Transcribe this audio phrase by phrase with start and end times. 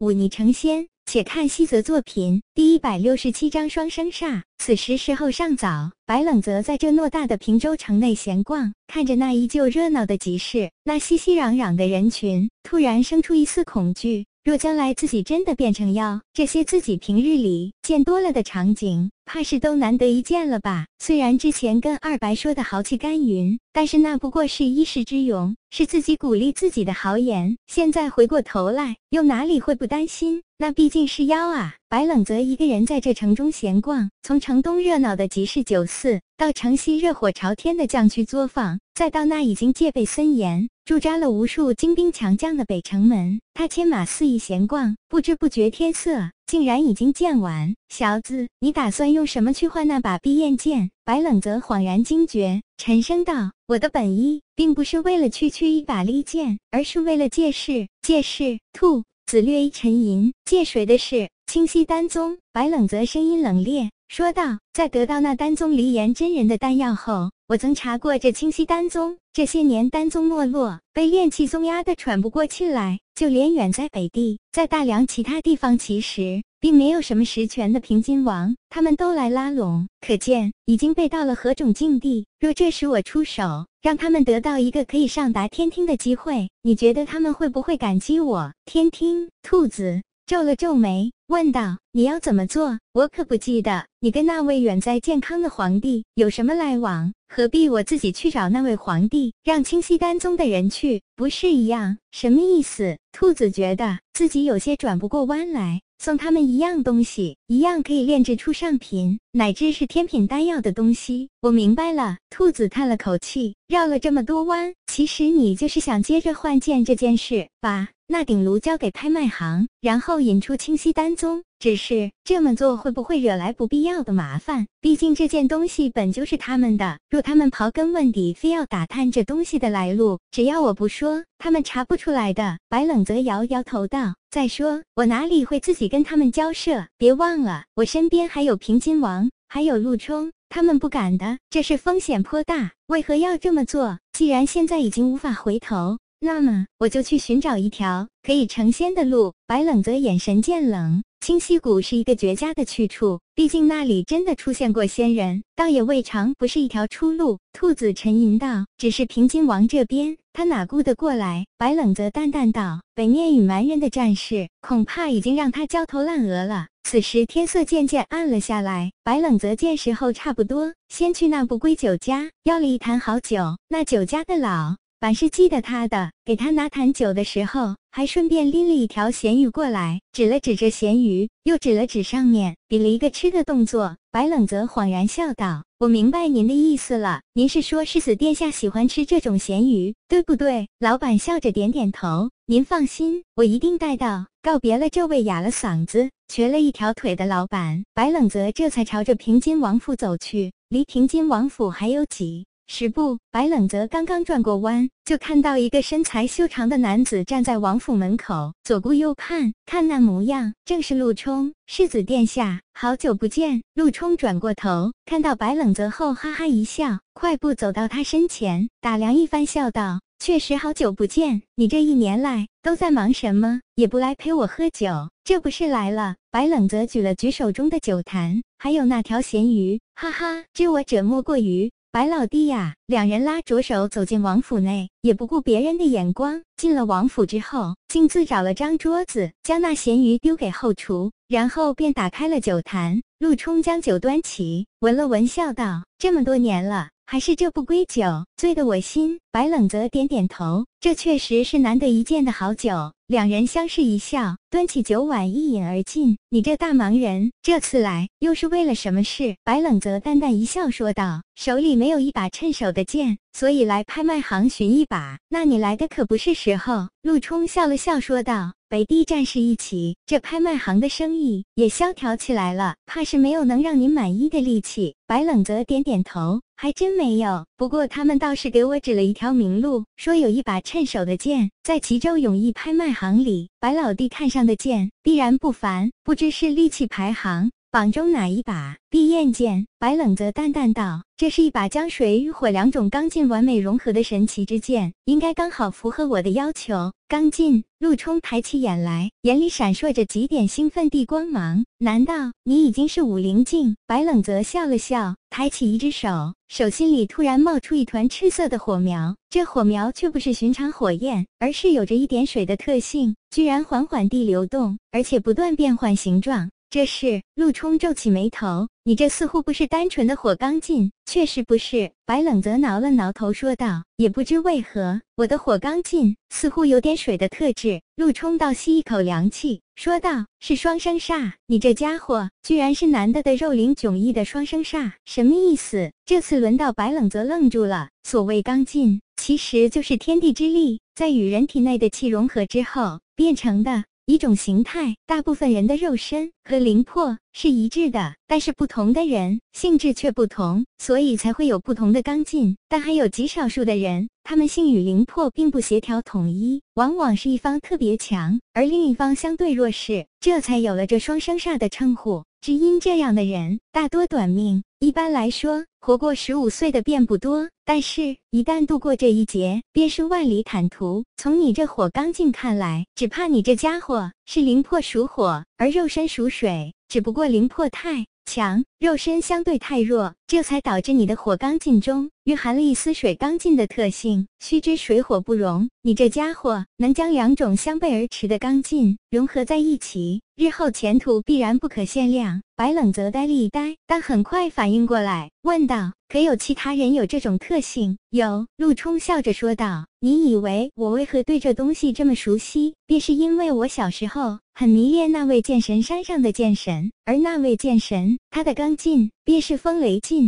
[0.00, 0.86] 舞霓成仙。
[1.06, 4.42] 且看西泽作品第一百六十七章双生煞。
[4.58, 14.26] 此时时候尚早，白冷泽在这偌大的平州城内闲逛，看着那依旧热闹的集市，那熙熙攘攘的人群，突然生出一丝恐惧。
[14.42, 20.86] 若将来自己真的变成妖，这些自己平日里见多了的场景，怕是都难得一见了吧？
[20.98, 27.58] 虽然之前跟二白说的豪气干云，但是那不过是一时之勇，是自己鼓励自己的豪言。
[27.66, 30.42] 现在回过头来，又哪里会不担心？
[30.56, 31.74] 那毕竟是妖啊！
[31.90, 47.76] 白冷则一个人在这城中闲逛，从城东热闹的集市酒肆，到城西热火朝天的将区作坊，再到那已经戒备森严、驻扎了无数精兵强将的北城门，他牵马肆意闲逛，不知不觉天色竟然已经渐晚。
[47.90, 50.90] 小子，你打算用什么去换那把碧焰剑？
[51.04, 57.86] 白冷泽恍然惊觉，沉声道：“我的本意并不是为了区区一把利剑，而是为了借势。
[58.02, 59.04] 借势。”兔。
[59.26, 61.28] 子略一沉吟，借谁的事？
[61.46, 62.36] 清溪丹宗。
[62.52, 69.18] 白冷泽声音冷冽说道：“在得到那丹宗离岩真人的丹药后，我曾查过这清溪丹宗。
[69.32, 73.00] 这些年，丹宗没落，被炼气宗压得喘不过气来。
[73.16, 79.88] 就连远在北地，在大梁其他地方，其实并没有什么实权的平津王，他们都来拉拢。
[80.00, 82.24] 可见已经被到了何种境地。
[82.38, 88.52] 若这时我出手，让他们得到一个可以上达天听的机会，你觉得他们会不会感激我？
[88.64, 90.00] 天听兔子
[90.30, 92.78] 皱了皱眉，问道：“你要怎么做？
[92.92, 101.98] 我可不记得你跟那位远在健康的皇帝有什么来往，何必我自己去找那位皇帝，让清溪丹宗的人去，不是一样？
[102.12, 105.80] 什么意思？”兔子觉得自己有些转不过弯来。
[105.98, 111.28] 送他们一样东西，一样可以炼制出上品乃至是天品丹药的东西。
[111.42, 112.18] 我明白了。
[112.30, 121.44] 兔子叹了口气，绕了这么多弯，其实你就是想接着换剑这件事，吧那鼎炉交给拍卖行，然后引出清溪丹宗。
[121.60, 124.66] 只是这么做会不会惹来不必要的麻烦？
[124.80, 126.98] 毕竟这件东西本就是他们的。
[127.08, 132.58] 若他们刨根问底，非要打探这东西的来路，只要我不说，他们查不出来的。
[132.68, 134.16] 白冷则摇摇头道。
[134.28, 136.88] 再说，我哪里会自己跟他们交涉？
[136.98, 141.38] 别忘了，我身边还有平津王，还有陆冲，他们不敢的。
[141.48, 144.00] 这是风险颇大，为何要这么做？
[144.12, 149.32] 既然现在已经无法回头，那么我就去寻找一条可以成仙的路。
[149.46, 151.02] 白冷则眼神渐冷。
[151.20, 157.38] 清溪谷是一个绝佳的去处，毕竟那里真的出现过仙人，倒也未尝不是一条出路。
[157.52, 173.58] 兔子沉吟道：“只是平津王这边，他哪顾得过来？”白冷则淡淡道：“北面与蛮人的战事，恐怕已经让他焦头烂额了。”此时天色渐渐暗了下来，白冷则见时候差不多，先去那不归酒家要了一坛好酒。
[173.68, 177.76] 那酒家的老板是记得他的，给他拿坛酒的时候。
[177.92, 183.96] 还顺便拎了一条咸鱼过来，指了指这咸鱼，又指了指上面，比了一个吃的动作。
[184.12, 200.52] 白冷泽恍然笑道：“我明白您的意思了，您是说世子殿下喜欢吃这种咸鱼，对不对？”老板笑着点点头：“您放心，我一定带到。”告别了这位哑了嗓子、瘸了一条腿的老板，白冷泽这才朝着平津王府走去。
[200.68, 202.46] 离平津王府还有几？
[202.72, 211.52] 十步，白冷泽刚刚转过弯，就看到一个身材修长的男子站在王府门口，左顾右盼，看那模样，正是陆冲。
[211.66, 213.60] 世子殿下，好久不见。
[213.74, 223.60] 陆冲转过头，看到白冷泽后，哈哈一笑，快步走到他身前，打量一番，笑道：“确实好久不见，你这一年来都在忙什么？
[223.74, 231.72] 也不来陪我喝酒，这不是来了？”白冷泽举了举手中的酒坛，还有那条咸鱼，哈哈，知我者莫过于。
[231.92, 236.40] 白老弟呀，两人拉着手走进王府内，也不顾别人的眼光。
[236.56, 243.02] 进了王府之后，径自找了张桌子，将那咸鱼丢给后厨，然后便打开了酒坛。
[243.18, 252.92] 陆冲将酒端起，闻了闻，笑道：“这么多年了，还是这不归酒，醉得我心。”白冷则点点头，这确实是难得一见的好酒。
[253.10, 256.16] 两人相视一笑，端起酒碗一饮而尽。
[256.28, 259.34] 你这大忙人，这次来又是为了什么事？
[259.42, 265.18] 白冷则淡淡一笑，说道：“手里没有一把趁手的剑，所以来拍卖行寻一把。
[265.28, 276.40] 那你来的可不是时候。”陆冲笑了笑，说道：“北地战事一起，这拍卖行的生意也萧条起来了，怕是没有能让您满意的利器。”白冷泽点点头。
[276.56, 283.48] 还真没有，不过他们倒是给我指了一条明路，说有一把趁手的剑，在齐州永义拍卖行里。
[283.58, 288.78] 白老弟看上的剑必然不凡，不知是利器排行榜中哪一把？
[288.90, 289.68] 碧焰剑。
[289.78, 297.62] 白冷泽淡淡道：“这是一把将水与火两种刚劲完美融合的神奇之剑，应该刚好符合我的要求。”刚劲。
[297.78, 301.64] 陆冲抬起眼来，眼里闪烁着几点兴奋地光芒。
[301.78, 303.76] 难道你已经是武灵境？
[303.86, 309.16] 白冷泽笑了笑，抬起一只手，手心里突然冒出一团赤色的火苗。
[309.30, 316.50] 这火苗却不是寻常火焰，而是有着一点水的特性，居然缓缓地流动，而且不断变换形状。
[316.70, 321.90] 这是陆冲皱起眉头，你这似乎不是单纯的火刚劲，确实不是。
[322.06, 337.88] 白冷则挠了挠头，说道：“也不知为何，我的火刚劲似乎有点水的特质。”陆冲倒吸一口凉气，说道：“是双生煞，你这家伙居然是男的的肉灵迥异的双生煞，什么意思？”这次轮到白冷则愣住了。
[338.04, 343.82] 所谓刚劲，其实就是天地之力在与人体内的气融合之后变成的。
[344.10, 352.56] 一种形态，大部分人的肉身和灵魄是一致的，但是不同的人性质却不同，所以才会有不同的刚劲。
[352.68, 362.22] 但还有极少数的人，他们性与灵魄并不协调统一，往往是一方特别强，而另一方相对弱势，这才有了这双生煞的称呼。
[362.40, 365.66] 只因这样的人大多短命，一般来说。
[365.82, 371.04] 活过十五岁的并不多，但是，一旦度过这一劫，便是万里坦途。
[371.16, 384.28] 从你这火刚劲看来，只怕你这家伙是灵魄属火，而肉身属水，只不过灵魄太强，肉身相对太弱，这才导致你的火刚劲中蕴含了一丝水刚劲的特性。
[384.38, 392.42] 须知水火不容，你这家伙能将两种相背而驰的刚劲融合在一起，日后前途必然不可限量。
[392.54, 398.46] 白冷则呆了一呆，但很快反应过来，问道：“可有其他人有这种特性？”有。
[398.56, 402.74] 陆冲笑着说道：“你以为我为何对这东西这么熟悉？
[402.86, 410.20] 便是因为我小时候很迷恋那位剑神山上的剑神，而那位剑神，他的刚劲便是风雷劲。”